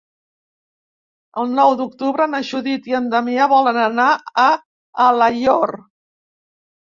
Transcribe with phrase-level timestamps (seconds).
[1.41, 4.07] El nou d'octubre na Judit i en Damià volen anar
[4.45, 4.49] a
[5.09, 5.75] Alaior.